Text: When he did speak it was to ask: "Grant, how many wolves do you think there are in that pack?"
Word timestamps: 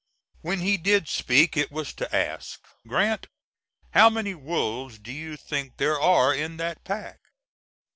When 0.41 0.61
he 0.61 0.77
did 0.77 1.07
speak 1.07 1.55
it 1.55 1.71
was 1.71 1.93
to 1.93 2.15
ask: 2.15 2.65
"Grant, 2.87 3.27
how 3.91 4.09
many 4.09 4.33
wolves 4.33 4.97
do 4.97 5.11
you 5.13 5.37
think 5.37 5.77
there 5.77 5.99
are 6.01 6.33
in 6.33 6.57
that 6.57 6.83
pack?" 6.83 7.19